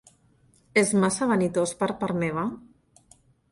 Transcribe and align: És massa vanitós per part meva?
És 0.83 0.93
massa 1.03 1.27
vanitós 1.33 1.75
per 1.83 1.91
part 2.01 2.19
meva? 2.25 2.49